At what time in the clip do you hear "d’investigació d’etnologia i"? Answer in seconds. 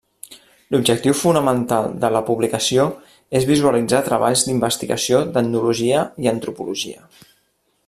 4.49-6.33